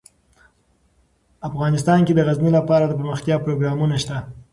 افغانستان 1.49 1.99
کې 2.05 2.13
د 2.15 2.19
غزني 2.27 2.51
لپاره 2.57 2.85
دپرمختیا 2.87 3.35
پروګرامونه 3.45 3.95
شته. 4.03 4.17